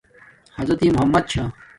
حضرت 0.57 0.81
محمدؐ 0.93 1.21
چھݳ. 1.29 1.43